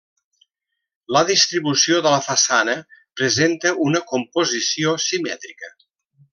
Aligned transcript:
La 1.15 1.21
distribució 1.27 1.99
de 2.07 2.15
la 2.15 2.23
façana 2.29 2.75
presenta 3.21 3.75
una 3.89 4.05
composició 4.15 4.99
simètrica. 5.09 5.75